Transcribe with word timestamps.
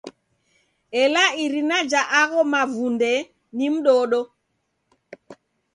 Ela 1.01 1.23
irina 1.43 1.77
ja 1.91 2.01
gho 2.29 2.41
mavunde 2.53 3.11
ni 3.55 3.65
mdodo. 3.73 4.21